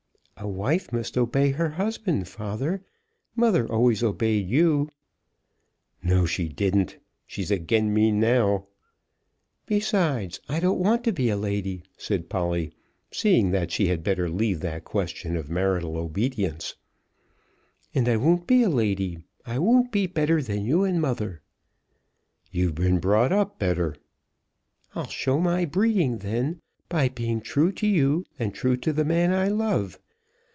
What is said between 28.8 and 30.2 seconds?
the man I love.